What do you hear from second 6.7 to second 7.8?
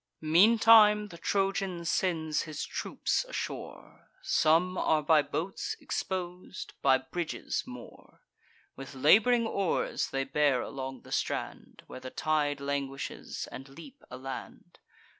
by bridges